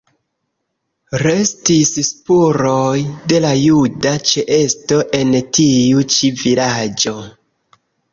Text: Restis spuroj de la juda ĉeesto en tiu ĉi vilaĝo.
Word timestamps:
Restis 1.23 1.91
spuroj 2.07 3.01
de 3.33 3.41
la 3.43 3.51
juda 3.57 4.13
ĉeesto 4.31 4.99
en 5.19 5.37
tiu 5.59 6.01
ĉi 6.17 6.31
vilaĝo. 6.45 7.15